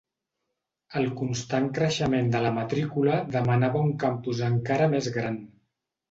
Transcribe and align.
El 0.99 1.03
constant 1.17 1.67
creixement 1.75 2.31
de 2.35 2.41
la 2.45 2.51
matrícula 2.55 3.17
demanava 3.35 3.83
un 3.89 3.93
campus 4.05 4.41
encara 4.47 4.89
més 4.95 5.11
gran. 5.19 5.37